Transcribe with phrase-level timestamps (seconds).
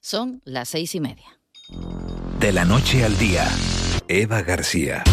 [0.00, 1.38] Son las seis y media.
[2.40, 3.46] De la noche al día,
[4.08, 5.04] Eva García.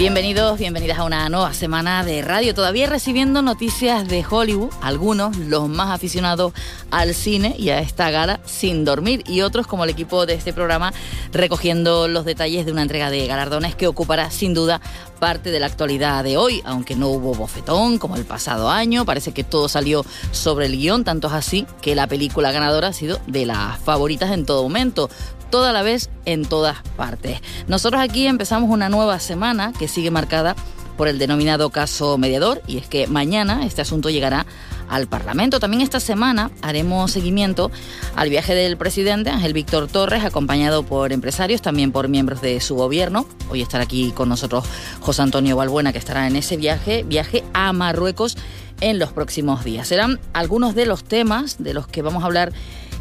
[0.00, 2.54] Bienvenidos, bienvenidas a una nueva semana de radio.
[2.54, 6.54] Todavía recibiendo noticias de Hollywood, algunos, los más aficionados
[6.90, 10.54] al cine y a esta gala sin dormir, y otros, como el equipo de este
[10.54, 10.94] programa,
[11.34, 14.80] recogiendo los detalles de una entrega de galardones que ocupará sin duda
[15.18, 19.32] parte de la actualidad de hoy, aunque no hubo bofetón como el pasado año, parece
[19.32, 23.20] que todo salió sobre el guion, tanto es así que la película ganadora ha sido
[23.26, 25.10] de las favoritas en todo momento
[25.50, 27.40] toda la vez en todas partes.
[27.68, 30.56] Nosotros aquí empezamos una nueva semana que sigue marcada
[30.96, 34.44] por el denominado caso mediador y es que mañana este asunto llegará
[34.90, 35.60] al Parlamento.
[35.60, 37.70] También esta semana haremos seguimiento
[38.16, 42.74] al viaje del presidente Ángel Víctor Torres, acompañado por empresarios, también por miembros de su
[42.74, 43.24] gobierno.
[43.48, 44.64] Hoy estará aquí con nosotros
[45.00, 48.36] José Antonio Balbuena, que estará en ese viaje, viaje a Marruecos
[48.80, 49.88] en los próximos días.
[49.88, 52.52] Serán algunos de los temas de los que vamos a hablar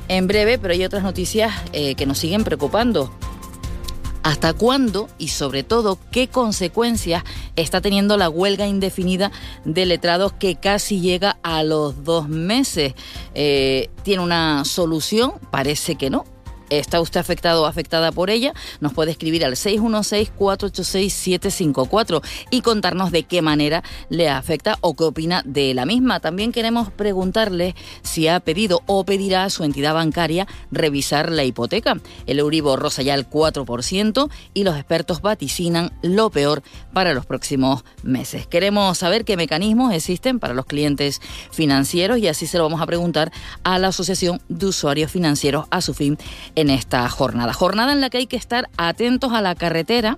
[0.10, 3.14] en breve, pero hay otras noticias eh, que nos siguen preocupando.
[4.22, 7.24] ¿Hasta cuándo y sobre todo qué consecuencias
[7.56, 9.32] está teniendo la huelga indefinida
[9.64, 12.96] de letrados que casi llega a los dos meses?
[13.34, 15.34] Eh, ¿Tiene una solución?
[15.52, 16.26] Parece que no
[16.70, 23.24] está usted afectado o afectada por ella, nos puede escribir al 616-486-754 y contarnos de
[23.24, 26.20] qué manera le afecta o qué opina de la misma.
[26.20, 32.00] También queremos preguntarle si ha pedido o pedirá a su entidad bancaria revisar la hipoteca.
[32.26, 37.84] El Euribor rosa ya el 4% y los expertos vaticinan lo peor para los próximos
[38.04, 38.48] meses.
[38.48, 42.86] Queremos saber qué mecanismos existen para los clientes financieros y así se lo vamos a
[42.86, 43.32] preguntar
[43.64, 46.18] a la Asociación de Usuarios Financieros a su fin
[46.60, 47.54] en esta jornada.
[47.54, 50.18] Jornada en la que hay que estar atentos a la carretera,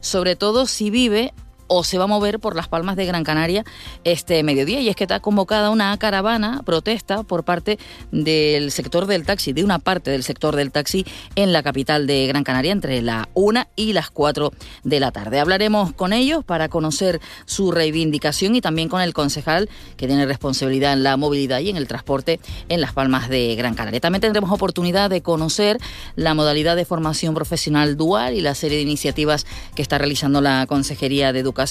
[0.00, 1.34] sobre todo si vive
[1.74, 3.64] o se va a mover por las Palmas de Gran Canaria
[4.04, 4.80] este mediodía.
[4.80, 7.78] Y es que está convocada una caravana, protesta por parte
[8.10, 12.26] del sector del taxi, de una parte del sector del taxi en la capital de
[12.26, 14.52] Gran Canaria entre la 1 y las 4
[14.84, 15.40] de la tarde.
[15.40, 20.92] Hablaremos con ellos para conocer su reivindicación y también con el concejal que tiene responsabilidad
[20.92, 23.98] en la movilidad y en el transporte en las Palmas de Gran Canaria.
[23.98, 25.78] También tendremos oportunidad de conocer
[26.16, 30.66] la modalidad de formación profesional dual y la serie de iniciativas que está realizando la
[30.66, 31.61] Consejería de Educación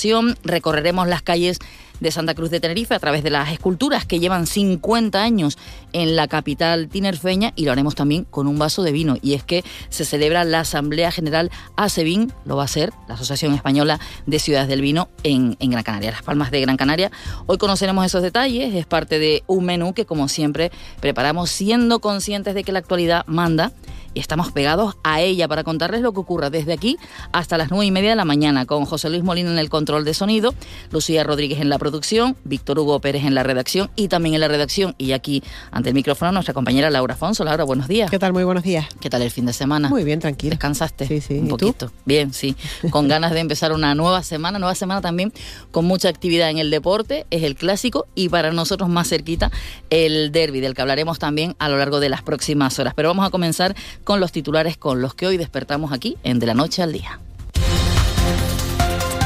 [0.44, 1.60] Recorreremos las calles
[2.00, 5.58] de Santa Cruz de Tenerife a través de las esculturas que llevan 50 años
[5.94, 9.18] en la capital tinerfeña y lo haremos también con un vaso de vino.
[9.22, 13.54] Y es que se celebra la Asamblea General ASEVIN, lo va a ser la Asociación
[13.54, 17.12] Española de Ciudades del Vino en, en Gran Canaria, Las Palmas de Gran Canaria.
[17.46, 22.56] Hoy conoceremos esos detalles, es parte de un menú que como siempre preparamos siendo conscientes
[22.56, 23.74] de que la actualidad manda
[24.14, 26.98] y estamos pegados a ella para contarles lo que ocurra desde aquí
[27.32, 30.06] hasta las nueve y media de la mañana con José Luis Molina en el control
[30.06, 30.54] de sonido,
[30.92, 34.48] Lucía Rodríguez en la producción, Víctor Hugo Pérez en la redacción y también en la
[34.48, 37.44] redacción y aquí ante el micrófono nuestra compañera Laura Afonso.
[37.44, 38.10] Laura, buenos días.
[38.10, 38.34] ¿Qué tal?
[38.34, 38.88] Muy buenos días.
[39.00, 39.90] ¿Qué tal el fin de semana?
[39.90, 40.52] Muy bien, tranquilo.
[40.52, 41.08] ¿Descansaste?
[41.08, 41.40] Sí, sí.
[41.40, 41.92] Un poquito.
[42.06, 42.56] Bien, sí.
[42.90, 45.34] Con ganas de empezar una nueva semana, nueva semana también
[45.72, 49.52] con mucha actividad en el deporte, es el clásico y para nosotros más cerquita
[49.90, 52.94] el derby, del que hablaremos también a lo largo de las próximas horas.
[52.96, 56.46] Pero vamos a comenzar con los titulares con los que hoy despertamos aquí en De
[56.46, 57.20] la Noche al Día.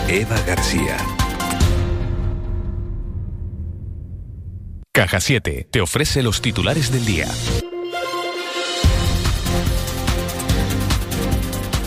[0.08, 0.98] Eva García.
[4.92, 7.28] Caja 7 te ofrece los titulares del día.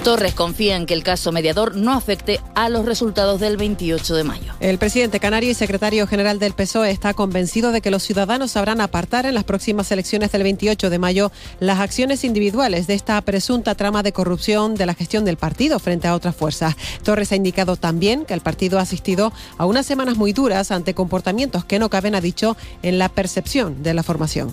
[0.03, 4.25] Torres confía en que el caso mediador no afecte a los resultados del 28 de
[4.25, 4.54] mayo.
[4.60, 8.81] El presidente canario y secretario general del PSOE está convencido de que los ciudadanos sabrán
[8.81, 13.75] apartar en las próximas elecciones del 28 de mayo las acciones individuales de esta presunta
[13.75, 16.76] trama de corrupción de la gestión del partido frente a otras fuerzas.
[17.03, 20.94] Torres ha indicado también que el partido ha asistido a unas semanas muy duras ante
[20.94, 24.53] comportamientos que no caben, ha dicho, en la percepción de la formación.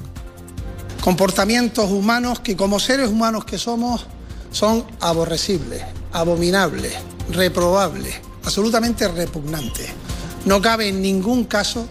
[1.02, 4.08] Comportamientos humanos que como seres humanos que somos
[4.56, 5.84] son aborrecibles,
[6.14, 6.94] abominables,
[7.30, 9.90] reprobables, absolutamente repugnantes.
[10.46, 11.86] No cabe en ningún caso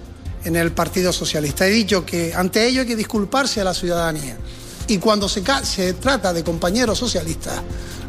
[0.45, 1.67] en el Partido Socialista.
[1.67, 4.39] He dicho que ante ello hay que disculparse a la ciudadanía.
[4.89, 7.61] Y cuando se, se, trata de compañeros socialistas,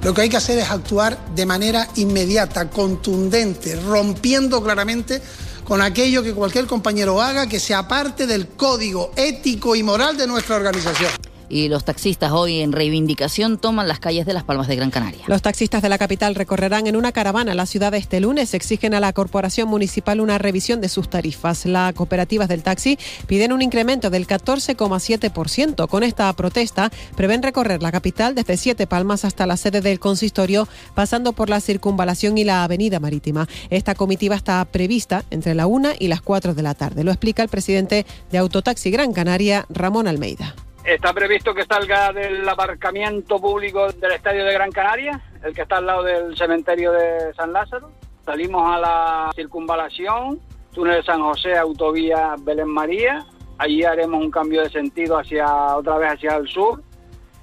[0.02, 5.22] lo que hay que hacer es actuar de manera inmediata, contundente, rompiendo claramente
[5.66, 10.28] con aquello que cualquier compañero haga que sea parte del código ético y moral de
[10.28, 11.12] nuestra organización.
[11.50, 15.24] Y los taxistas hoy en reivindicación toman las calles de Las Palmas de Gran Canaria.
[15.28, 18.54] Los taxistas de la capital recorrerán en una caravana la ciudad este lunes.
[18.54, 21.66] Exigen a la Corporación Municipal una revisión de sus tarifas.
[21.66, 22.98] Las cooperativas del taxi
[23.28, 25.88] piden un incremento del 14,7%.
[25.88, 30.68] Con esta protesta prevén recorrer la capital desde Siete Palmas hasta la sede del consistorio,
[30.94, 33.48] pasando por la circunvalación y la avenida marítima.
[33.70, 37.04] Esta comitiva está prevista entre la 1 y las 4 de la tarde.
[37.04, 40.56] Lo explica el presidente de Autotaxi Gran Canaria, Ramón Almeida.
[40.86, 45.78] Está previsto que salga del aparcamiento público del Estadio de Gran Canaria, el que está
[45.78, 47.90] al lado del cementerio de San Lázaro.
[48.24, 50.40] Salimos a la circunvalación,
[50.72, 53.26] túnel de San José, autovía Belén María.
[53.58, 56.84] Allí haremos un cambio de sentido hacia otra vez hacia el sur.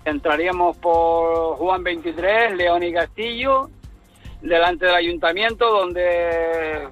[0.05, 3.71] Entraríamos por Juan 23, León y Castillo,
[4.41, 6.89] delante del ayuntamiento, donde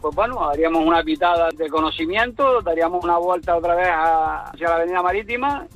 [0.00, 5.02] pues bueno, haríamos una pitada de conocimiento, daríamos una vuelta otra vez hacia la avenida
[5.02, 5.66] marítima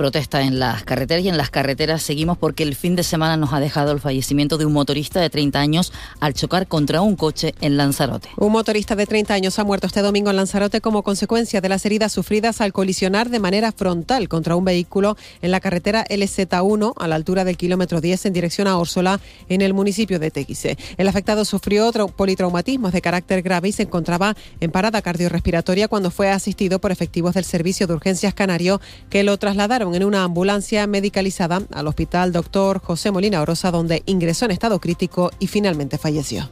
[0.00, 3.52] Protesta en las carreteras y en las carreteras seguimos porque el fin de semana nos
[3.52, 7.54] ha dejado el fallecimiento de un motorista de 30 años al chocar contra un coche
[7.60, 8.30] en Lanzarote.
[8.38, 11.84] Un motorista de 30 años ha muerto este domingo en Lanzarote como consecuencia de las
[11.84, 17.06] heridas sufridas al colisionar de manera frontal contra un vehículo en la carretera LZ1 a
[17.06, 19.20] la altura del kilómetro 10 en dirección a Órsola
[19.50, 20.78] en el municipio de Tequise.
[20.96, 26.10] El afectado sufrió otro politraumatismos de carácter grave y se encontraba en parada cardiorrespiratoria cuando
[26.10, 28.80] fue asistido por efectivos del Servicio de Urgencias Canario
[29.10, 34.44] que lo trasladaron en una ambulancia medicalizada al Hospital Doctor José Molina Orosa, donde ingresó
[34.44, 36.48] en estado crítico y finalmente falleció.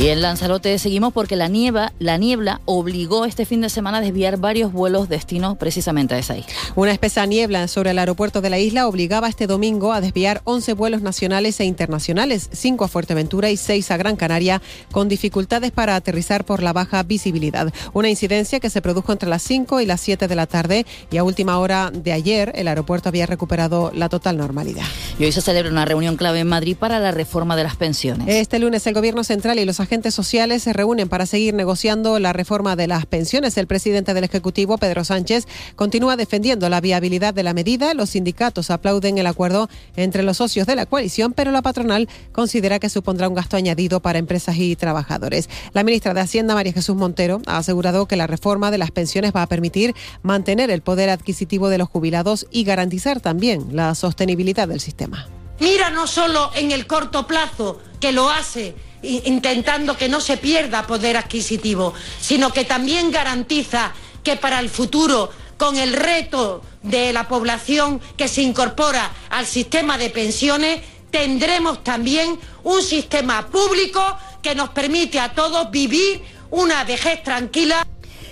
[0.00, 4.00] Y en Lanzarote seguimos porque la niebla, la niebla obligó este fin de semana a
[4.00, 6.52] desviar varios vuelos destinos precisamente a esa isla.
[6.76, 10.74] Una espesa niebla sobre el aeropuerto de la isla obligaba este domingo a desviar 11
[10.74, 14.62] vuelos nacionales e internacionales, 5 a Fuerteventura y 6 a Gran Canaria,
[14.92, 17.72] con dificultades para aterrizar por la baja visibilidad.
[17.92, 21.16] Una incidencia que se produjo entre las 5 y las 7 de la tarde y
[21.16, 24.86] a última hora de ayer el aeropuerto había recuperado la total normalidad.
[25.18, 28.28] Y hoy se celebra una reunión clave en Madrid para la reforma de las pensiones.
[28.28, 32.34] Este lunes el Gobierno Central y los agentes sociales se reúnen para seguir negociando la
[32.34, 33.56] reforma de las pensiones.
[33.56, 35.46] El presidente del Ejecutivo, Pedro Sánchez,
[35.76, 37.94] continúa defendiendo la viabilidad de la medida.
[37.94, 42.78] Los sindicatos aplauden el acuerdo entre los socios de la coalición, pero la patronal considera
[42.78, 45.48] que supondrá un gasto añadido para empresas y trabajadores.
[45.72, 49.32] La ministra de Hacienda, María Jesús Montero, ha asegurado que la reforma de las pensiones
[49.34, 54.68] va a permitir mantener el poder adquisitivo de los jubilados y garantizar también la sostenibilidad
[54.68, 55.26] del sistema.
[55.60, 60.86] Mira no solo en el corto plazo, que lo hace intentando que no se pierda
[60.86, 63.92] poder adquisitivo, sino que también garantiza
[64.22, 69.98] que para el futuro, con el reto de la población que se incorpora al sistema
[69.98, 70.80] de pensiones,
[71.10, 74.00] tendremos también un sistema público
[74.42, 77.86] que nos permite a todos vivir una vejez tranquila.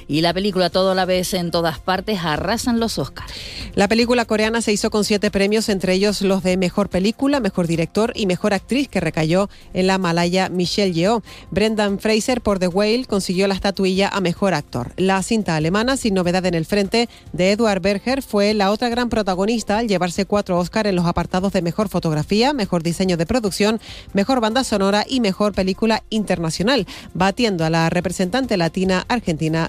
[0.08, 3.32] Y la película Todo la vez en todas partes arrasan los Oscars.
[3.74, 7.66] La película coreana se hizo con siete premios, entre ellos los de Mejor Película, Mejor
[7.66, 11.22] Director y Mejor Actriz, que recayó en la malaya Michelle Yeoh.
[11.50, 14.92] Brendan Fraser por The Whale consiguió la estatuilla a Mejor Actor.
[14.96, 19.10] La cinta alemana, sin novedad en el frente, de Edward Berger, fue la otra gran
[19.10, 23.80] protagonista al llevarse cuatro Oscar en los apartados de Mejor Fotografía, Mejor Diseño de Producción,
[24.14, 29.68] Mejor Banda Sonora y Mejor Película Internacional, batiendo a la representante latina argentina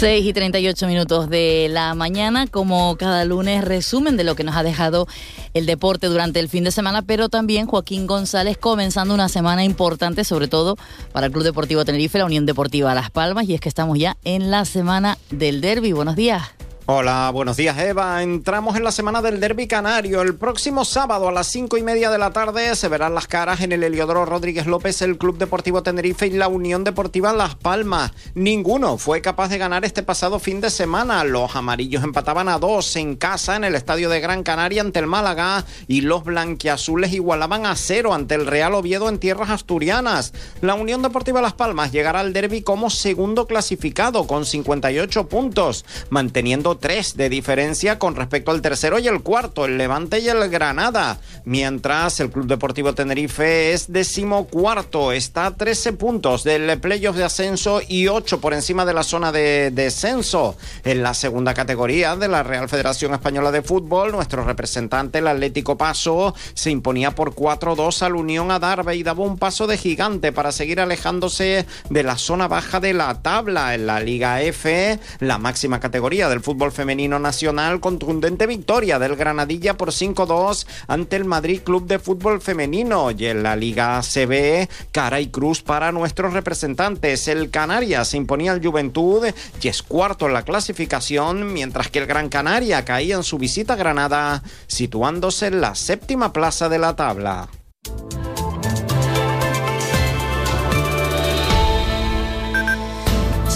[0.00, 4.56] 6 y 38 minutos de la mañana, como cada lunes, resumen de lo que nos
[4.56, 5.06] ha dejado
[5.52, 10.24] el deporte durante el fin de semana, pero también Joaquín González comenzando una semana importante,
[10.24, 10.78] sobre todo
[11.12, 14.16] para el Club Deportivo Tenerife, la Unión Deportiva Las Palmas, y es que estamos ya
[14.24, 15.92] en la semana del derby.
[15.92, 16.44] Buenos días.
[16.92, 18.20] Hola, buenos días Eva.
[18.20, 20.22] Entramos en la semana del Derby Canario.
[20.22, 23.60] El próximo sábado a las cinco y media de la tarde se verán las caras
[23.60, 28.10] en el Heliodoro Rodríguez López, el Club Deportivo Tenerife y la Unión Deportiva Las Palmas.
[28.34, 31.22] Ninguno fue capaz de ganar este pasado fin de semana.
[31.22, 35.06] Los amarillos empataban a dos en casa en el Estadio de Gran Canaria ante el
[35.06, 40.32] Málaga y los blanquiazules igualaban a cero ante el Real Oviedo en tierras asturianas.
[40.60, 46.79] La Unión Deportiva Las Palmas llegará al Derby como segundo clasificado con 58 puntos, manteniendo
[46.80, 51.18] tres de diferencia con respecto al tercero y el cuarto, el Levante y el Granada.
[51.44, 57.80] Mientras el Club Deportivo Tenerife es decimocuarto, está a 13 puntos del playoff de ascenso
[57.86, 60.56] y 8 por encima de la zona de descenso.
[60.84, 65.76] En la segunda categoría de la Real Federación Española de Fútbol, nuestro representante, el Atlético
[65.76, 70.52] Paso, se imponía por 4-2 al Unión Adarve y daba un paso de gigante para
[70.52, 75.80] seguir alejándose de la zona baja de la tabla en la Liga F, la máxima
[75.80, 81.86] categoría del fútbol femenino nacional, contundente victoria del Granadilla por 5-2 ante el Madrid Club
[81.86, 87.28] de Fútbol Femenino y en la Liga CB, cara y cruz para nuestros representantes.
[87.28, 89.26] El Canarias se imponía al Juventud
[89.60, 93.74] y es cuarto en la clasificación, mientras que el Gran Canaria caía en su visita
[93.74, 97.48] a Granada, situándose en la séptima plaza de la tabla.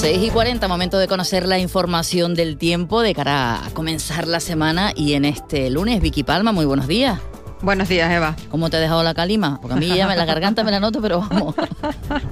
[0.04, 4.38] 6 y 40, momento de conocer la información del tiempo de cara a comenzar la
[4.38, 6.02] semana y en este lunes.
[6.02, 7.18] Vicky Palma, muy buenos días.
[7.62, 8.36] Buenos días, Eva.
[8.50, 9.58] ¿Cómo te ha dejado la calima?
[9.62, 11.54] Porque a mí ya me, la garganta me la noto, pero vamos.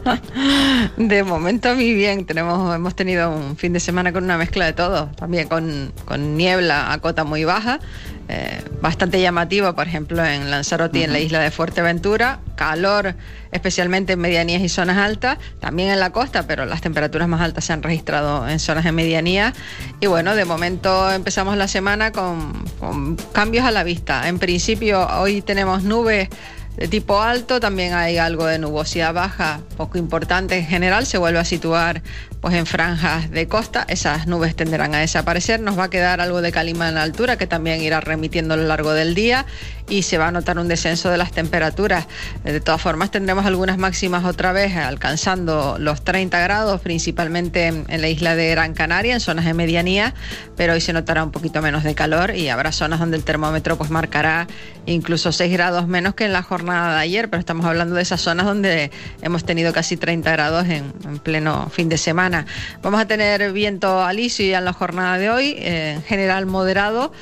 [0.99, 2.27] De momento a mí bien.
[2.27, 5.07] Tenemos, hemos tenido un fin de semana con una mezcla de todo.
[5.17, 7.81] También con, con niebla a cota muy baja
[8.29, 13.15] eh, bastante llamativo, por ejemplo, en Lanzarote en la isla de Fuerteventura, calor
[13.51, 17.65] especialmente en medianías y zonas altas, también en la costa, pero las temperaturas más altas
[17.65, 19.53] se han registrado en zonas de medianía.
[20.01, 24.29] Y bueno, de momento empezamos la semana con, con cambios a la vista.
[24.29, 26.29] En principio, hoy tenemos nubes
[26.77, 31.39] de tipo alto, también hay algo de nubosidad baja, poco importante en general, se vuelve
[31.39, 32.03] a situar
[32.41, 36.43] pues en franjas de costa, esas nubes tenderán a desaparecer, nos va a quedar algo
[36.43, 39.47] de calima en la altura que también irá remitiendo a lo largo del día
[39.89, 42.07] y se va a notar un descenso de las temperaturas.
[42.45, 48.09] De todas formas tendremos algunas máximas otra vez alcanzando los 30 grados, principalmente en la
[48.09, 50.15] isla de Gran Canaria, en zonas de medianía,
[50.57, 53.77] pero hoy se notará un poquito menos de calor y habrá zonas donde el termómetro
[53.77, 54.47] pues marcará
[54.87, 58.21] incluso 6 grados menos que en la jornada de ayer, pero estamos hablando de esas
[58.21, 62.47] zonas donde hemos tenido casi 30 grados en, en pleno fin de semana.
[62.83, 67.13] Vamos a tener viento alisio en la jornada de hoy, eh, en general moderado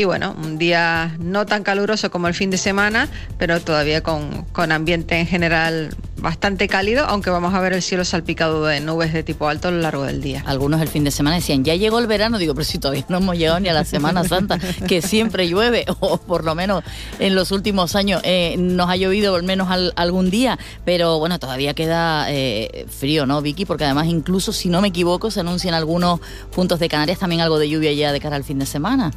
[0.00, 4.46] y bueno, un día no tan caluroso como el fin de semana, pero todavía con,
[4.52, 9.12] con, ambiente en general bastante cálido, aunque vamos a ver el cielo salpicado de nubes
[9.12, 10.42] de tipo alto a lo largo del día.
[10.46, 13.18] Algunos el fin de semana decían, ya llegó el verano, digo, pero si todavía no
[13.18, 16.82] hemos llegado ni a la Semana Santa, que siempre llueve, o por lo menos
[17.18, 21.38] en los últimos años eh, nos ha llovido al menos al, algún día, pero bueno,
[21.38, 23.66] todavía queda eh, frío, ¿no, Vicky?
[23.66, 26.20] Porque además incluso, si no me equivoco, se anuncian algunos
[26.54, 29.10] puntos de Canarias también algo de lluvia ya de cara al fin de semana.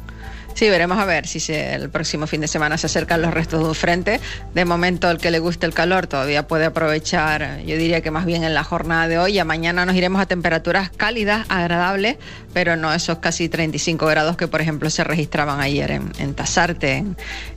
[0.54, 3.60] Sí, veremos a ver si se, el próximo fin de semana se acercan los restos
[3.60, 4.20] de un frente.
[4.54, 8.24] De momento, el que le guste el calor todavía puede aprovechar, yo diría que más
[8.24, 9.36] bien en la jornada de hoy.
[9.40, 12.18] A mañana nos iremos a temperaturas cálidas, agradables,
[12.52, 17.04] pero no esos casi 35 grados que, por ejemplo, se registraban ayer en, en Tasarte,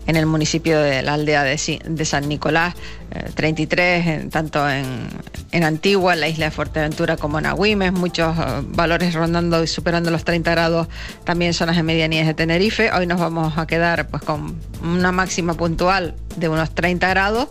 [0.08, 2.74] en, el municipio de la aldea de, de San Nicolás.
[3.12, 5.08] Eh, 33, en, tanto en,
[5.52, 9.68] en, Antigua, en la isla de Fuerteventura, como en Agüimes, muchos uh, valores rondando y
[9.68, 10.88] superando los 30 grados,
[11.24, 12.92] también zonas de medianías de Tenerife.
[12.92, 17.48] Hoy nos vamos a quedar pues con una máxima puntual de unos 30 grados.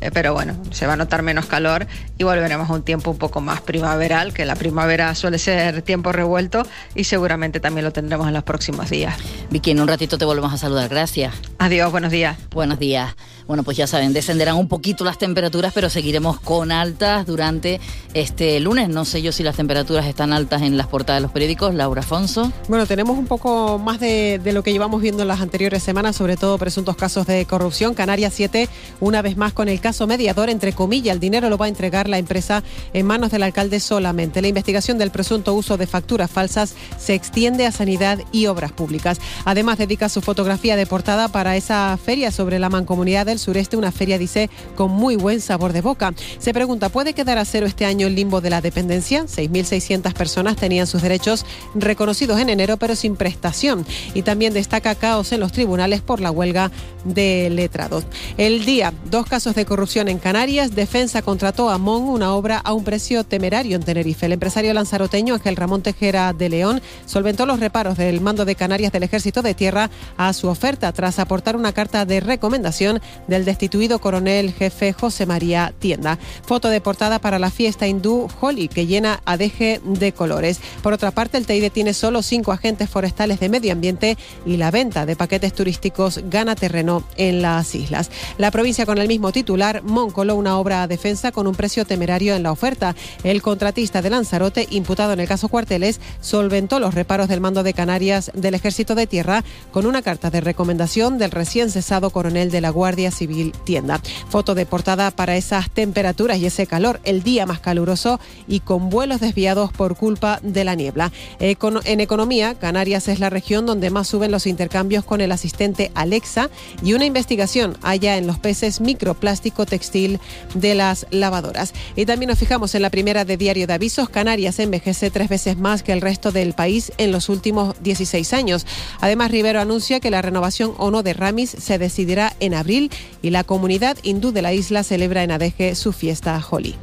[0.00, 1.86] Eh, pero bueno, se va a notar menos calor
[2.18, 6.12] y volveremos a un tiempo un poco más primaveral, que la primavera suele ser tiempo
[6.12, 9.16] revuelto y seguramente también lo tendremos en los próximos días.
[9.50, 10.90] Vicky, en un ratito te volvemos a saludar.
[10.90, 11.34] Gracias.
[11.58, 12.36] Adiós, buenos días.
[12.50, 13.14] Buenos días.
[13.46, 17.80] Bueno, pues ya saben, descenderán un poquito las temperaturas, pero seguiremos con altas durante
[18.12, 18.88] este lunes.
[18.88, 21.72] No sé yo si las temperaturas están altas en las portadas de los periódicos.
[21.72, 22.52] Laura Afonso.
[22.68, 26.36] Bueno, tenemos un poco más de, lo que llevamos viendo en las anteriores semanas, sobre
[26.36, 27.94] todo presuntos casos de corrupción.
[27.94, 31.66] Canarias 7, una vez más con el caso mediador, entre comillas, el dinero lo va
[31.66, 34.42] a entregar la empresa en manos del alcalde solamente.
[34.42, 39.20] La investigación del presunto uso de facturas falsas se extiende a sanidad y obras públicas.
[39.44, 43.92] Además, dedica su fotografía de portada para esa feria sobre la mancomunidad del sureste, una
[43.92, 46.12] feria, dice, con muy buen sabor de boca.
[46.38, 49.24] Se pregunta, ¿puede quedar a cero este año el limbo de la dependencia?
[49.24, 53.86] 6.600 personas tenían sus derechos reconocidos en enero, pero sin prestación.
[54.14, 56.70] Y también destaca caos en los tribunales por la huelga
[57.04, 58.04] de letrados.
[58.36, 60.74] El día, dos casos de corrupción en Canarias.
[60.74, 64.26] Defensa contrató a Mon una obra a un precio temerario en Tenerife.
[64.26, 68.92] El empresario lanzaroteño Ángel Ramón Tejera de León solventó los reparos del mando de Canarias
[68.92, 73.98] del Ejército de Tierra a su oferta tras aportar una carta de recomendación del destituido
[74.00, 76.18] coronel jefe José María Tienda.
[76.44, 80.60] Foto de portada para la fiesta hindú Holi que llena a de colores.
[80.82, 84.70] Por otra parte, el Teide tiene solo cinco agentes forestales de medio ambiente y la
[84.70, 88.10] venta de paquetes turísticos gana terreno en las islas.
[88.38, 92.34] La provincia con el mismo titular Moncolo una obra a defensa con un precio temerario
[92.34, 92.94] en la oferta.
[93.22, 97.74] El contratista de Lanzarote, imputado en el caso Cuarteles, solventó los reparos del mando de
[97.74, 102.60] Canarias del Ejército de Tierra con una carta de recomendación del recién cesado coronel de
[102.60, 104.00] la Guardia Civil Tienda.
[104.28, 108.90] Foto de portada para esas temperaturas y ese calor, el día más caluroso y con
[108.90, 111.12] vuelos desviados por culpa de la niebla.
[111.38, 116.50] En economía, Canarias es la región donde más suben los intercambios con el asistente Alexa
[116.82, 120.20] y una investigación haya en los peces microplástico textil
[120.54, 121.72] de las lavadoras.
[121.96, 125.56] Y también nos fijamos en la primera de Diario de Avisos, Canarias envejece tres veces
[125.56, 128.66] más que el resto del país en los últimos 16 años.
[129.00, 132.90] Además, Rivero anuncia que la renovación o no de Ramis se decidirá en abril
[133.22, 136.74] y la comunidad hindú de la isla celebra en Adeje su fiesta Holi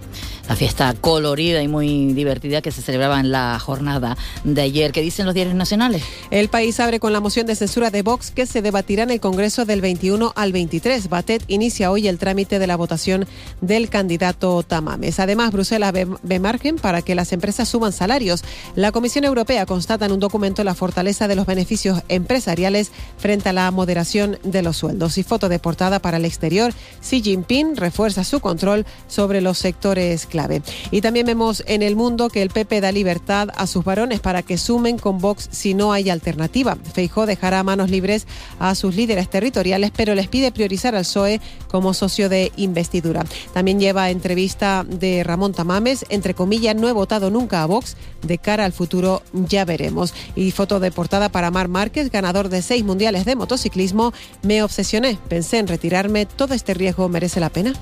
[0.47, 4.91] la fiesta colorida y muy divertida que se celebraba en la jornada de ayer.
[4.91, 6.03] ¿Qué dicen los diarios nacionales?
[6.31, 9.19] El país abre con la moción de censura de Vox que se debatirá en el
[9.19, 11.07] Congreso del 21 al 23.
[11.07, 13.25] Batet inicia hoy el trámite de la votación
[13.61, 15.19] del candidato Tamames.
[15.19, 18.43] Además, Bruselas ve, margen para que las empresas suban salarios.
[18.75, 23.53] La Comisión Europea constata en un documento la fortaleza de los beneficios empresariales frente a
[23.53, 25.17] la moderación de los sueldos.
[25.17, 30.27] Y foto de portada para el exterior, Xi Jinping refuerza su control sobre los sectores
[30.33, 30.63] clave.
[30.89, 34.41] Y también vemos en el mundo que el PP da libertad a sus varones para
[34.41, 36.75] que sumen con Vox si no hay alternativa.
[36.91, 38.25] Feijó dejará manos libres
[38.57, 43.23] a sus líderes territoriales, pero les pide priorizar al PSOE como socio de investidura.
[43.53, 48.39] También lleva entrevista de Ramón Tamames, entre comillas, no he votado nunca a Vox, de
[48.39, 50.15] cara al futuro ya veremos.
[50.35, 55.19] Y foto de portada para Mar Márquez, ganador de seis mundiales de motociclismo, me obsesioné,
[55.29, 57.73] pensé en retirarme, todo este riesgo merece la pena.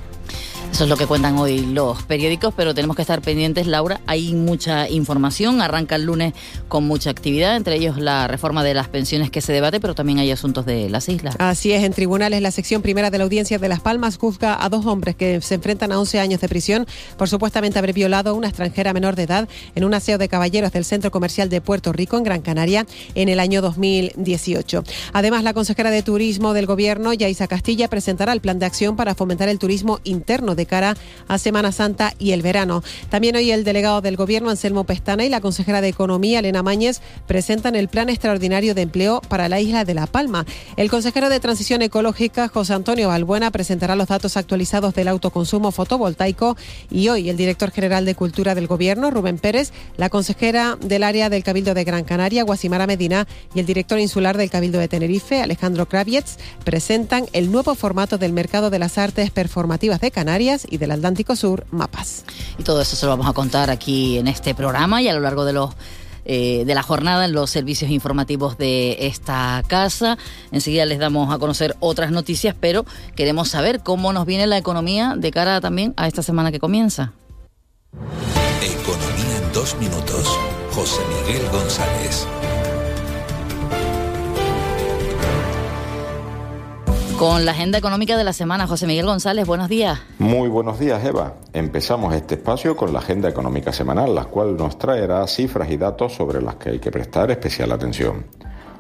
[0.72, 4.02] Eso es lo que cuentan hoy los periódicos, pero tenemos que estar pendientes, Laura.
[4.08, 6.34] Hay mucha información, arranca el lunes
[6.70, 10.20] con mucha actividad, entre ellos la reforma de las pensiones que se debate, pero también
[10.20, 11.36] hay asuntos de las islas.
[11.38, 14.70] Así es, en tribunales la sección primera de la audiencia de Las Palmas juzga a
[14.70, 18.34] dos hombres que se enfrentan a 11 años de prisión por supuestamente haber violado a
[18.34, 21.92] una extranjera menor de edad en un aseo de caballeros del Centro Comercial de Puerto
[21.92, 24.84] Rico, en Gran Canaria, en el año 2018.
[25.12, 29.16] Además, la consejera de Turismo del Gobierno, Yaisa Castilla, presentará el plan de acción para
[29.16, 30.96] fomentar el turismo interno de de cara
[31.28, 32.84] a Semana Santa y el verano.
[33.10, 37.02] También hoy el delegado del Gobierno, Anselmo Pestana, y la consejera de Economía, Elena Mañez,
[37.28, 40.46] presentan el Plan Extraordinario de Empleo para la isla de La Palma.
[40.78, 46.58] El consejero de Transición Ecológica, José Antonio Balbuena, presentará los datos actualizados del autoconsumo fotovoltaico
[46.90, 51.30] y hoy el director general de Cultura del Gobierno, Rubén Pérez, la consejera del área
[51.30, 55.42] del Cabildo de Gran Canaria, Guasimara Medina, y el director insular del Cabildo de Tenerife,
[55.42, 60.78] Alejandro Kravietz, presentan el nuevo formato del mercado de las artes performativas de Canarias y
[60.78, 62.21] del Atlántico Sur, mapas.
[62.58, 65.20] Y todo eso se lo vamos a contar aquí en este programa y a lo
[65.20, 65.72] largo de los
[66.24, 70.20] eh, de la jornada en los servicios informativos de esta casa.
[70.52, 75.16] Enseguida les damos a conocer otras noticias, pero queremos saber cómo nos viene la economía
[75.18, 77.14] de cara también a esta semana que comienza.
[78.62, 80.38] Economía en dos minutos.
[80.74, 82.28] José Miguel González.
[87.22, 90.00] Con la agenda económica de la semana, José Miguel González, buenos días.
[90.18, 91.36] Muy buenos días, Eva.
[91.54, 96.16] Empezamos este espacio con la agenda económica semanal, la cual nos traerá cifras y datos
[96.16, 98.26] sobre las que hay que prestar especial atención.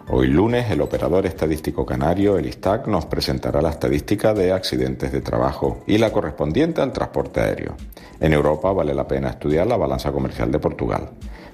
[0.10, 5.22] Hoy lunes, el operador estadístico canario, el ISTAC, nos presentará la estadística de accidentes de
[5.22, 7.76] trabajo y la correspondiente al transporte aéreo.
[8.20, 11.12] En Europa vale la pena estudiar la balanza comercial de Portugal.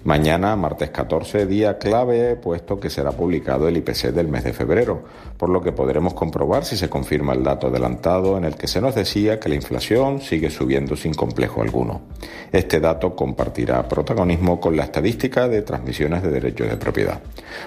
[0.08, 5.04] Mañana, martes 14, día clave, puesto que será publicado el IPC del mes de febrero,
[5.36, 8.80] por lo que podremos comprobar si se confirma el dato adelantado en el que se
[8.80, 12.04] nos decía que la inflación sigue subiendo sin complejo alguno.
[12.54, 17.20] Este dato compartirá protagonismo con la estadística de transmisiones de derechos de propiedad.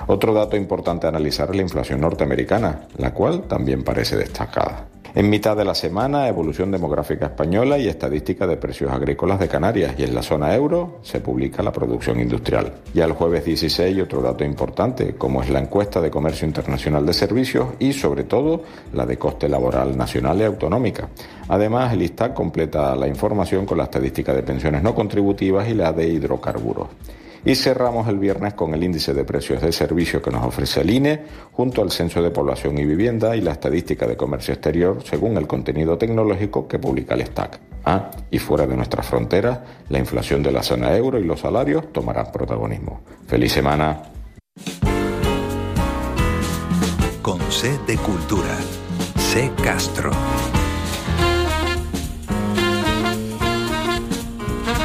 [0.06, 4.89] Otro dato importante a analizar es la inflación norteamericana, la cual también parece destacada.
[5.12, 9.94] En mitad de la semana, evolución demográfica española y estadística de precios agrícolas de Canarias
[9.98, 12.74] y en la zona euro se publica la producción industrial.
[12.94, 17.12] Ya el jueves 16 otro dato importante, como es la encuesta de comercio internacional de
[17.12, 21.08] servicios y sobre todo la de coste laboral nacional y autonómica.
[21.48, 25.92] Además, el ISTAC completa la información con la estadística de pensiones no contributivas y la
[25.92, 26.88] de hidrocarburos.
[27.44, 30.90] Y cerramos el viernes con el índice de precios de servicio que nos ofrece el
[30.90, 31.22] INE,
[31.52, 35.46] junto al Censo de Población y Vivienda y la estadística de comercio exterior según el
[35.46, 37.60] contenido tecnológico que publica el STAC.
[37.84, 41.92] Ah, y fuera de nuestras fronteras, la inflación de la zona euro y los salarios
[41.92, 43.00] tomarán protagonismo.
[43.26, 44.02] ¡Feliz semana!
[47.22, 48.56] Con C de Cultura.
[49.16, 50.10] C Castro.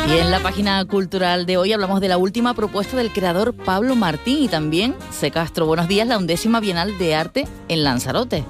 [0.07, 3.95] Y en la página cultural de hoy hablamos de la última propuesta del creador Pablo
[3.95, 5.31] Martín y también, C.
[5.31, 8.43] Castro, buenos días, la undécima Bienal de Arte en Lanzarote.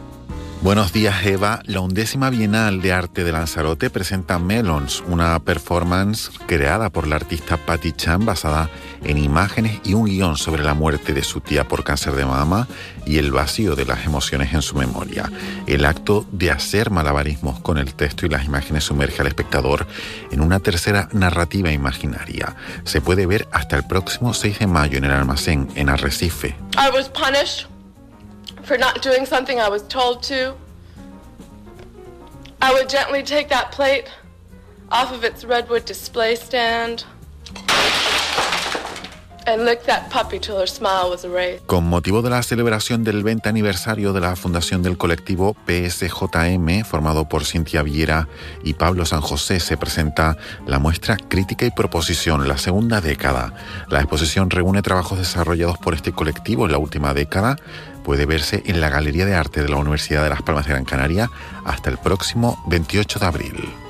[0.62, 1.62] Buenos días, Eva.
[1.66, 7.58] La undécima Bienal de Arte de Lanzarote presenta Melons, una performance creada por la artista
[7.58, 8.72] Patty Chan basada
[9.04, 12.68] en imágenes y un guion sobre la muerte de su tía por cáncer de mama
[13.06, 15.32] y el vacío de las emociones en su memoria.
[15.68, 19.86] El acto de hacer malabarismos con el texto y las imágenes sumerge al espectador
[20.32, 22.56] en una tercera narrativa imaginaria.
[22.86, 26.56] Se puede ver hasta el próximo 6 de mayo en el almacén en Arrecife.
[26.76, 27.75] I was punished
[28.66, 30.56] for not doing something I was told to.
[32.62, 34.12] I would gently take that plate
[34.92, 37.06] off of its redwood display stand
[41.68, 47.30] Con motivo de la celebración del 20 aniversario de la fundación del colectivo PSJM, formado
[47.30, 48.28] por Cintia Viera
[48.64, 53.54] y Pablo San José, se presenta la muestra Crítica y Proposición, la segunda década.
[53.88, 57.56] La exposición reúne trabajos desarrollados por este colectivo en la última década.
[58.04, 60.86] Puede verse en la Galería de Arte de la Universidad de Las Palmas de Gran
[60.86, 61.30] Canaria
[61.66, 63.85] hasta el próximo 28 de abril.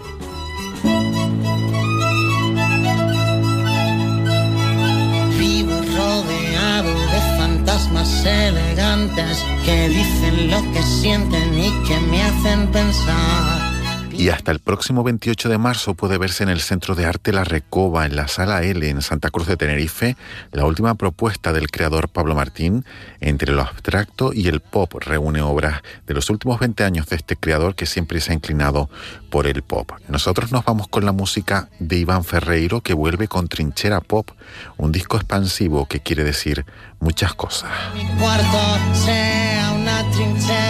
[8.26, 13.75] Elegantes que dicen lo que sienten y que me hacen pensar.
[14.18, 17.44] Y hasta el próximo 28 de marzo puede verse en el Centro de Arte La
[17.44, 20.16] Recoba, en la Sala L, en Santa Cruz de Tenerife,
[20.52, 22.86] la última propuesta del creador Pablo Martín.
[23.20, 27.36] Entre lo abstracto y el pop reúne obras de los últimos 20 años de este
[27.36, 28.90] creador que siempre se ha inclinado
[29.30, 29.92] por el pop.
[30.08, 34.32] Nosotros nos vamos con la música de Iván Ferreiro que vuelve con Trinchera Pop,
[34.78, 36.66] un disco expansivo que quiere decir
[37.00, 37.70] muchas cosas.
[37.94, 40.65] Mi cuarto sea una trinchera.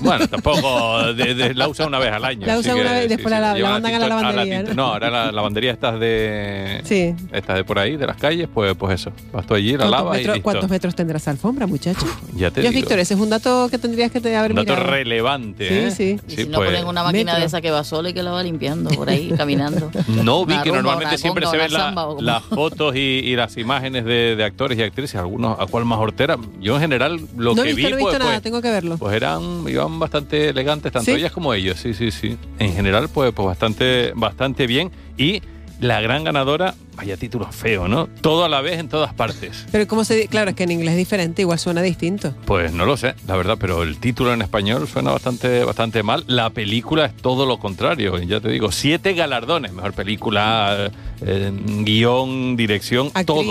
[0.00, 2.46] Bueno, tampoco de- de- la usa una vez al año.
[2.46, 4.74] La usa que una vez después sí, la- la llevan mandan a la lavandería, ¿no?
[4.74, 6.80] No, ahora la lavandería estas de...
[6.84, 7.14] Sí.
[7.32, 9.12] Estas de por ahí, de las calles, pues, pues eso.
[9.32, 10.42] Vas tú allí, la ¿Cuántos lavas y listo.
[10.42, 12.06] cuántos metros tendrá esa alfombra, muchacho?
[12.36, 12.80] Ya te Yo, digo.
[12.80, 14.90] Víctor, ese es un dato que tendrías que te haber Un dato mirado.
[14.90, 15.90] relevante, Sí, ¿eh?
[15.90, 16.20] sí.
[16.28, 17.40] Y si no pues, ponen una máquina Metro.
[17.40, 19.90] de esa que va sola y que la va limpiando por ahí, caminando.
[20.08, 24.04] No vi que normalmente siempre se ven la- samba las fotos y, y las imágenes
[24.04, 26.36] de, de actores y actrices, algunos a cuál más hortera.
[26.60, 28.62] Yo en general lo no que visto, vi no he visto pues, nada, pues, tengo
[28.62, 28.96] que verlo.
[28.98, 31.16] pues eran iban bastante elegantes tanto ¿Sí?
[31.18, 32.36] ellas como ellos, sí, sí, sí.
[32.58, 35.42] En general pues pues bastante bastante bien y
[35.80, 38.08] la gran ganadora, vaya título feo, ¿no?
[38.20, 39.64] Todo a la vez en todas partes.
[39.70, 42.34] Pero cómo se di- claro, es que en inglés es diferente, igual suena distinto.
[42.46, 46.24] Pues no lo sé, la verdad, pero el título en español suena bastante, bastante mal.
[46.26, 51.52] La película es todo lo contrario, ya te digo, siete galardones, mejor película, eh,
[51.84, 53.44] guion, dirección, todo.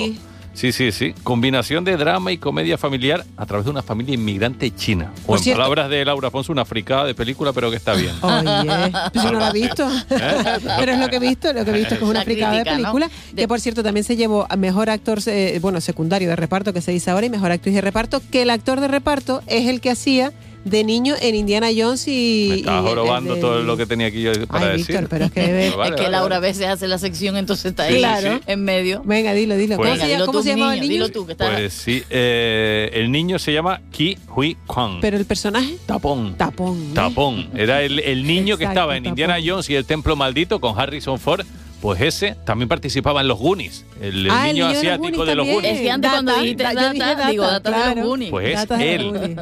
[0.58, 1.14] Sí, sí, sí.
[1.22, 5.12] Combinación de drama y comedia familiar a través de una familia inmigrante china.
[5.24, 7.94] O Por en cierto- palabras de Laura Afonso, una fricada de película, pero que está
[7.94, 8.16] bien.
[8.24, 9.88] Oye, pues yo no la he visto.
[10.10, 10.44] ¿Eh?
[10.80, 12.56] Pero es lo que he visto, lo que he visto es que es una fricada
[12.58, 13.08] de película.
[13.36, 16.82] Que por cierto también se llevó a mejor actor, eh, bueno, secundario de reparto que
[16.82, 19.80] se dice ahora y mejor actriz de reparto, que el actor de reparto es el
[19.80, 20.34] que hacía
[20.70, 22.48] de niño en Indiana Jones y.
[22.50, 24.88] Me estaba jorobando de- todo lo que tenía aquí yo para Ay, decir.
[24.96, 27.38] Víctor, pero es que debe- es vale, que vale, Laura a veces hace la sección,
[27.38, 28.40] entonces está ahí Claro.
[28.46, 29.02] en medio.
[29.06, 29.78] Venga, dilo, dilo.
[29.78, 31.32] Pues- ¿Cómo se, Venga, llama- dilo cómo tú, se llamaba el niño, dilo tú, que
[31.34, 35.00] está- Pues sí, eh, el niño se llama Ki Hui Kwan.
[35.02, 36.36] Pero el personaje, Tapón.
[36.36, 36.78] tapón.
[36.78, 36.94] ¿eh?
[36.94, 37.50] Tapón.
[37.56, 39.12] Era el, el niño que estaba en Tapón.
[39.20, 41.46] Indiana Jones y el Templo Maldito con Harrison Ford.
[41.82, 43.86] Pues ese también participaba en los Goonies.
[44.02, 45.48] El, el Ah, el niño niño de los asiático de los.
[45.48, 45.72] Goonies.
[45.74, 48.30] Es que antes cuando dijiste data, digo data de los Goonies.
[48.30, 49.38] Pues es él.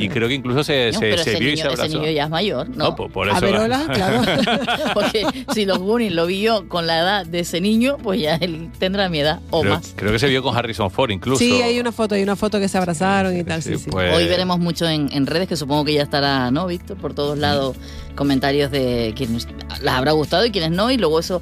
[0.00, 0.04] Y-.
[0.04, 1.82] Y, creo que incluso se, No, se, pero se ese vio y niño, se ese
[1.82, 1.98] abrazó.
[2.00, 2.84] niño ya es mayor, ¿no?
[2.84, 3.40] No, pues por A eso.
[3.46, 4.22] Verola, claro.
[4.94, 8.36] Porque si los Goonies lo vi yo con la edad de ese niño, pues ya
[8.36, 9.92] él tendrá mi edad o creo, más.
[9.96, 11.38] creo que se vio con Harrison Ford incluso.
[11.38, 13.90] Sí, hay una foto, hay una foto que se abrazaron y tal, sí, sí.
[13.90, 16.96] pues- Hoy veremos mucho en, en redes, que supongo que ya estará, ¿no, Víctor?
[16.98, 17.76] Por todos lados,
[18.14, 19.46] comentarios de quienes
[19.80, 21.40] les habrá gustado y quienes no, y luego eso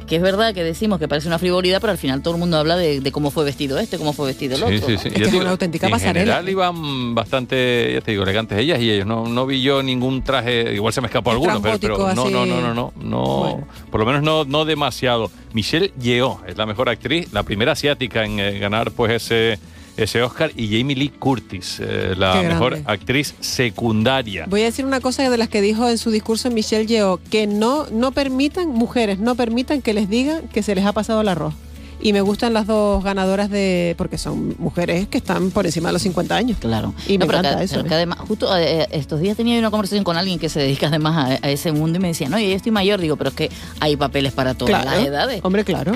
[0.00, 2.40] que, que es verdad que decimos que parece una frivolidad, pero al final todo el
[2.40, 4.76] mundo habla de, de cómo fue vestido este, cómo fue vestido el otro.
[4.76, 4.98] Sí, sí, ¿no?
[5.00, 5.08] sí.
[5.08, 6.20] Es Ya que es te digo, una auténtica en pasarela.
[6.20, 9.06] general iban bastante, ya te digo, elegantes ellas y ellos.
[9.06, 12.46] No, no vi yo ningún traje, igual se me escapó alguno, pero, pero no, no,
[12.46, 15.30] no, no, no, no, por lo menos no, no demasiado.
[15.52, 19.58] Michelle Yeoh es la mejor actriz, la primera asiática en eh, ganar pues ese
[19.96, 24.46] ese Oscar y Jamie Lee Curtis, eh, la mejor actriz secundaria.
[24.48, 27.46] Voy a decir una cosa de las que dijo en su discurso Michelle Yeoh, que
[27.46, 31.28] no, no permitan, mujeres, no permitan que les digan que se les ha pasado el
[31.28, 31.54] arroz.
[32.00, 33.94] Y me gustan las dos ganadoras de.
[33.98, 36.58] porque son mujeres que están por encima de los 50 años.
[36.60, 36.94] Claro.
[37.08, 37.76] Y No, me pero encanta que, eso.
[37.76, 40.88] pero que además, justo eh, estos días tenía una conversación con alguien que se dedica
[40.88, 43.36] además a, a ese mundo y me decía, no, yo estoy mayor, digo, pero es
[43.36, 44.98] que hay papeles para todas Claro.
[44.98, 45.40] las edades.
[45.42, 45.92] Hombre, claro.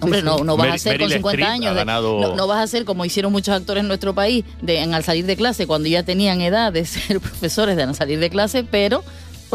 [0.00, 1.74] Hombre, no, no vas a Meryl- ser con Meryl 50 Streep años.
[1.76, 4.92] ganado- no, no vas a ser como hicieron muchos actores en nuestro país de, en,
[4.92, 8.28] al salir de clase, cuando ya tenían edad de ser profesores, de no salir de
[8.28, 9.02] clase, pero.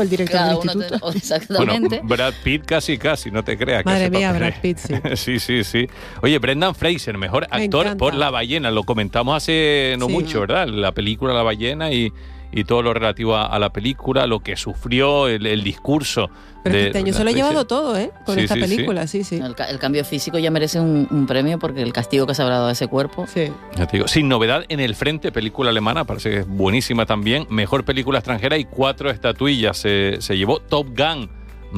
[0.02, 1.12] El director cada del uno instituto.
[1.12, 1.88] te- exactamente.
[1.98, 3.86] Bueno, Brad Pitt casi, casi, no te creas.
[3.86, 4.32] Madre mía.
[4.34, 4.94] Brad Pitt, sí.
[5.16, 5.88] sí, sí, sí.
[6.22, 7.98] Oye, Brendan Fraser, mejor Me actor encanta.
[7.98, 8.72] por La Ballena.
[8.72, 10.12] Lo comentamos hace no Sí.
[10.14, 10.68] mucho, ¿verdad?
[10.68, 12.12] La película La Ballena y,
[12.52, 16.30] y todo lo relativo a, a la película, lo que sufrió, el, el discurso.
[16.64, 18.12] Pero de este año se lo ha llevado todo, ¿eh?
[18.26, 19.38] Con Sí, esta sí, película, sí, sí.
[19.38, 22.42] El, ca- el cambio físico ya merece un, un premio porque el castigo que se
[22.42, 23.28] habrá dado a ese cuerpo.
[23.28, 23.50] Sí.
[23.78, 27.46] Ya te digo, sin novedad en el frente, película alemana, parece que es buenísima también.
[27.50, 31.30] Mejor película extranjera y cuatro estatuillas se, se llevó Top Gun.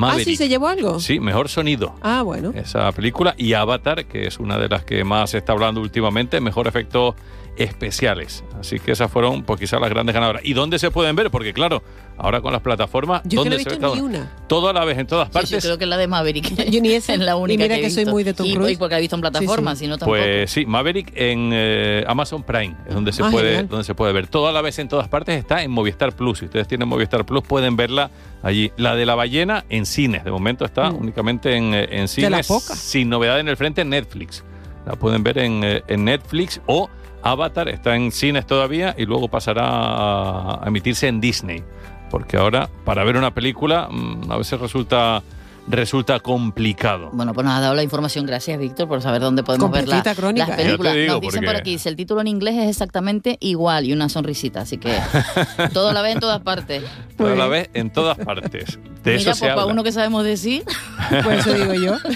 [0.01, 0.99] Ah, sí, se llevó algo.
[1.01, 1.93] Sí, mejor sonido.
[2.01, 2.51] Ah, bueno.
[2.55, 6.39] esa película y Avatar, que es una de las que más se está hablando últimamente,
[6.39, 7.15] mejor efectos
[7.57, 8.43] especiales.
[8.59, 10.43] Así que esas fueron, pues quizás las grandes ganadoras.
[10.45, 11.31] ¿Y dónde se pueden ver?
[11.31, 11.81] Porque claro,
[12.17, 14.31] ahora con las plataformas, Yo es que no ¿dónde he visto ni una?
[14.47, 15.49] Todo a la vez, en todas Sí, partes.
[15.51, 17.13] yo creo que la de Maverick Yo ni esa.
[17.13, 18.11] es la única Y mira que soy visto.
[18.11, 18.71] muy de Tom Y- Cruise.
[18.73, 19.85] Y porque la he visto en plataformas, Sí, sí.
[19.85, 20.17] si no tampoco.
[20.19, 23.67] Pues sí, Maverick en eh, Amazon Prime es donde se Ah, puede genial.
[23.67, 24.27] donde se puede ver.
[24.27, 26.39] Todo a la vez en todas partes está en Movistar Plus.
[26.39, 28.11] Si ustedes tienen Movistar Plus pueden verla
[28.43, 28.71] allí.
[28.77, 30.23] La de la ballena en cines.
[30.23, 30.95] De momento está Mm.
[31.01, 32.31] únicamente en, eh, en De cines.
[32.31, 32.77] las pocas.
[32.79, 34.43] Sin novedad en el frente en Netflix.
[34.85, 36.89] La pueden ver en, eh, en Netflix o
[37.23, 41.63] Avatar está en cines todavía y luego pasará a, emitirse en Disney.
[42.09, 45.23] Porque ahora para ver una película mm, a veces resulta
[45.71, 47.09] resulta complicado.
[47.13, 48.25] Bueno, pues nos ha dado la información.
[48.25, 50.63] Gracias, Víctor, por saber dónde podemos ver la- Completita crónica, las ¿eh?
[50.63, 50.93] películas.
[50.93, 53.93] Digo, nos dicen porque- por aquí, si el título en inglés es exactamente igual y
[53.93, 54.61] una sonrisita.
[54.61, 54.95] Así que
[55.73, 56.83] todo la vez en todas partes.
[57.17, 58.79] Toda la vez en todas partes.
[59.03, 60.63] De Mira, eso pues para uno que sabemos decir.
[61.23, 61.95] Por eso digo yo.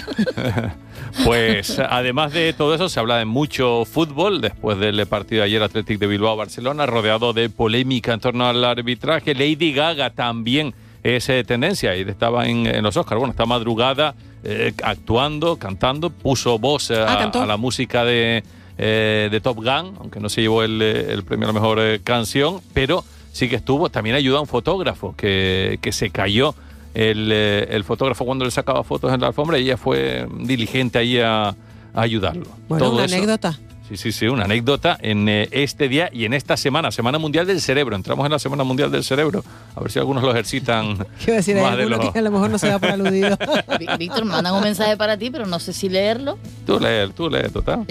[1.24, 5.62] Pues además de todo eso, se habla de mucho fútbol después del partido de ayer
[5.62, 9.34] Athletic de Bilbao-Barcelona, rodeado de polémica en torno al arbitraje.
[9.34, 10.74] Lady Gaga también
[11.14, 13.18] es eh, tendencia y estaba en, en los Oscars.
[13.18, 14.14] Bueno, esta madrugada
[14.44, 18.42] eh, actuando, cantando, puso voz Ah, a, la música de,
[18.78, 22.00] eh, de Top Gun, aunque no se llevó el, el premio a la mejor eh,
[22.02, 23.88] canción, pero sí que estuvo.
[23.90, 26.54] También ayudó a un fotógrafo que, que se cayó
[26.94, 31.18] el, eh, el fotógrafo cuando le sacaba fotos en la alfombra ella fue diligente ahí
[31.20, 31.54] a, a
[31.94, 32.46] ayudarlo.
[32.68, 33.58] Bueno, Todo una eso- anécdota.
[33.88, 37.46] Sí, sí, sí, una anécdota en eh, este día y en esta semana, Semana Mundial
[37.46, 37.94] del Cerebro.
[37.94, 39.44] Entramos en la Semana Mundial del Cerebro.
[39.76, 42.12] A ver si algunos lo ejercitan Quiero decir, hay más de alguno lo...
[42.12, 43.36] que a lo mejor no se da por aludido.
[43.36, 46.36] Ví- Víctor, mandan un mensaje para ti, pero no sé si leerlo.
[46.66, 47.84] Tú lees, tú lees, total.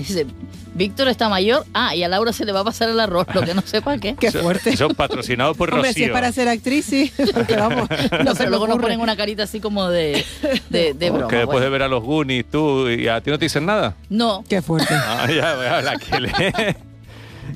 [0.76, 1.66] Víctor está mayor.
[1.74, 3.98] Ah, y a Laura se le va a pasar el arroz, lo que no sepa
[3.98, 4.16] qué.
[4.16, 4.72] Qué fuerte.
[4.72, 7.12] Eso patrocinado por Hombre, si es para ser actriz, sí.
[7.34, 10.24] Porque vamos, no, No, se pero me luego nos ponen una carita así como de,
[10.70, 11.28] de, de broma.
[11.30, 11.64] que después bueno.
[11.66, 13.96] de ver a los Goonies, tú, y a ti no te dicen nada.
[14.10, 14.94] No, Qué fuerte.
[14.94, 16.76] Ah, ya, la que lee.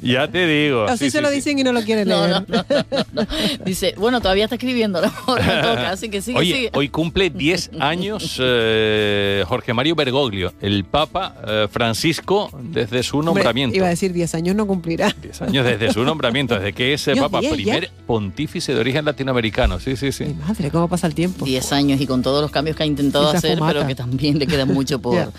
[0.02, 0.84] Ya te digo.
[0.86, 1.36] Así sí, se sí, lo sí.
[1.36, 2.44] dicen y no lo quieren no, leer.
[2.48, 3.28] no, no, no, no.
[3.66, 6.72] Dice, bueno, todavía está escribiendo, toca, así que sigue, Oye, sigue.
[6.74, 13.34] hoy cumple 10 años eh, Jorge Mario Bergoglio, el Papa eh, Francisco, desde su Hombre,
[13.34, 13.76] nombramiento.
[13.76, 15.14] iba a decir 10 años no cumplirá.
[15.22, 17.56] 10 años desde su nombramiento, desde que es eh, Dios, Papa, 10 ya.
[17.56, 19.80] primer pontífice de origen latinoamericano.
[19.80, 20.26] Sí, sí, sí.
[20.26, 21.46] Mi madre, ¿cómo pasa el tiempo?
[21.46, 23.74] 10 años y con todos los cambios que ha intentado Esa hacer, fumata.
[23.74, 25.16] pero que también le queda mucho por...
[25.16, 25.30] Ya.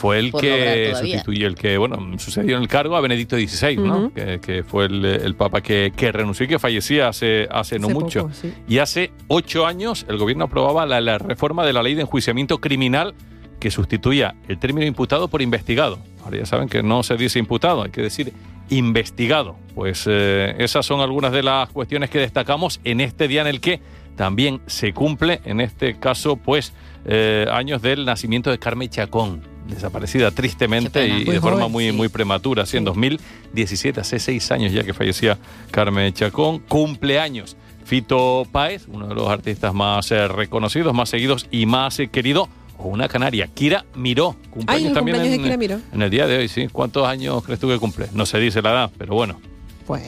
[0.00, 4.12] Fue el que sustituyó, el que, bueno, sucedió en el cargo a Benedicto XVI, ¿no?
[4.14, 7.88] Que, que fue el, el Papa que, que renunció y que fallecía hace, hace no
[7.88, 8.22] Hace mucho.
[8.22, 8.52] poco, sí.
[8.66, 12.62] Y hace ocho años el gobierno aprobaba la, la reforma de la ley de enjuiciamiento
[12.62, 13.14] criminal
[13.58, 15.98] que sustituía el término imputado por investigado.
[16.24, 18.32] Ahora ya saben que no se dice imputado, hay que decir
[18.70, 19.56] investigado.
[19.74, 23.60] Pues eh, esas son algunas de las cuestiones que destacamos en este día en el
[23.60, 23.80] que
[24.16, 26.72] también se cumple, en este caso, pues
[27.04, 31.86] eh, años del nacimiento de Carmen Chacón, desaparecida tristemente y, Muy de forma joven, muy,
[31.90, 31.92] sí.
[31.92, 35.38] muy prematura, así en 2017, hace seis años ya que fallecía
[35.70, 37.56] Carmen Chacón, cumpleaños.
[37.84, 42.48] Fito Páez, uno de los artistas más eh, reconocidos, más seguidos y más eh, querido,
[42.78, 45.80] una canaria, Kira Miró, cumpleaños también cumpleaños de en, Kira Miró.
[45.92, 46.68] en el día de hoy, ¿sí?
[46.70, 48.06] ¿Cuántos años crees tú que cumple?
[48.12, 49.40] No se dice la edad, pero bueno,
[49.86, 50.02] Pues,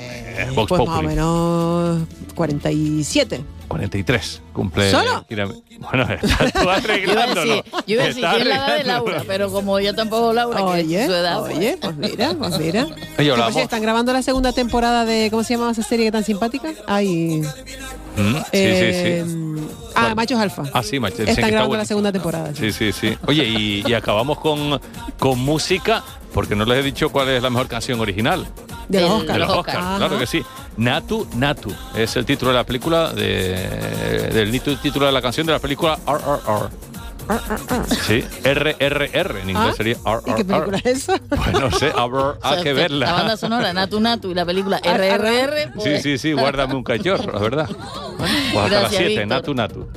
[0.55, 2.03] Vox pues más o menos
[2.35, 3.41] 47.
[3.73, 4.91] 43 cumple.
[4.91, 5.25] ¿Solo?
[5.29, 7.55] Kira- Bueno, estás tú Yo iba a arreglándolo.
[7.57, 8.85] decir, yo iba a decir que es la edad de.
[8.85, 11.43] Laura, pero como yo tampoco Laura, que Oye, es su edad.
[11.43, 12.83] oye, pues mira, pues mira.
[13.19, 16.13] Oye, Que, cierto, están grabando la segunda temporada de, ¿cómo se llama esa serie que
[16.13, 16.71] tan simpática?
[16.87, 17.43] Ay,
[18.15, 19.67] Mm, sí, eh, sí, sí.
[19.95, 20.65] Ah, Machos Alfa.
[20.75, 21.23] Ah, sí, macho.
[21.23, 22.55] Están grabando la segunda temporada.
[22.55, 23.17] Sí, sí, sí.
[23.27, 24.79] Oye, y, y acabamos con,
[25.19, 26.05] con música,
[26.35, 28.47] porque no les he dicho cuál es la mejor canción original.
[28.91, 29.39] De los De Oscars.
[29.39, 29.97] los Oscars, Ajá.
[29.97, 30.43] claro que sí.
[30.77, 31.73] Natu, Natu.
[31.95, 35.99] Es el título de la película, de, del título de la canción de la película
[36.07, 36.71] RRR.
[38.07, 40.89] Sí, RRR, en inglés Ah, sería ¿Y qué película RRR.
[40.91, 41.19] es esa?
[41.29, 43.37] Pues no sé, ver, O sea, hay que que La banda verla.
[43.37, 45.63] sonora Natu Natu y la película RRR.
[45.65, 47.69] Sí, pues- sí, sí, guárdame un cachorro, la verdad.
[48.23, 49.27] Pues hasta las Gracias, 7, Víctor.
[49.29, 49.89] Natu, Natu.